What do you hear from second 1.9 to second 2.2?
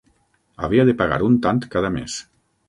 mes.